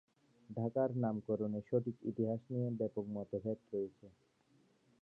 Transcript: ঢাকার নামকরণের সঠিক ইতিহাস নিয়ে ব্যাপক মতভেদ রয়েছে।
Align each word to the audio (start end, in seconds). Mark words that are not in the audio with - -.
ঢাকার 0.49 0.89
নামকরণের 0.97 1.63
সঠিক 1.69 1.95
ইতিহাস 2.03 2.41
নিয়ে 2.49 2.67
ব্যাপক 2.79 3.05
মতভেদ 3.15 3.59
রয়েছে। 3.71 4.07